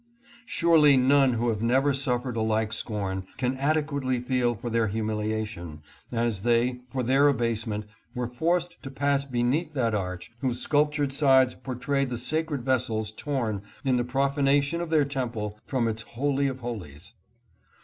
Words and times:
Surely 0.47 0.97
none 0.97 1.33
who 1.33 1.49
have 1.49 1.61
never 1.61 1.93
suf 1.93 2.23
fered 2.23 2.35
a 2.35 2.41
like 2.41 2.73
scorn 2.73 3.23
can 3.37 3.55
adequately 3.57 4.19
feel 4.19 4.55
for 4.55 4.67
their 4.67 4.87
humilia 4.87 5.45
tion, 5.45 5.83
as 6.11 6.41
they, 6.41 6.79
for 6.89 7.03
their 7.03 7.27
abasement, 7.27 7.85
were 8.15 8.27
forced 8.27 8.81
to 8.81 8.89
pass 8.89 9.25
beneath 9.25 9.75
that 9.75 9.93
arch 9.93 10.31
whose 10.39 10.59
sculptured 10.59 11.13
sides 11.13 11.53
portrayed 11.53 12.09
the 12.09 12.17
sacred 12.17 12.65
vessels 12.65 13.11
torn, 13.11 13.61
in 13.85 13.95
the 13.97 14.03
profanation 14.03 14.81
of 14.81 14.89
their 14.89 15.05
Temple, 15.05 15.59
from 15.67 15.87
its 15.87 16.01
Holy 16.01 16.47
of 16.47 16.61
Holies. 16.61 17.13